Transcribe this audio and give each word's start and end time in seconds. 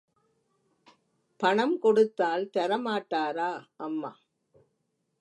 பணம் 1.39 1.75
கொடுத்தால் 1.79 2.49
தரமாட்டாரா 2.57 3.51
அம்மா? 3.77 4.11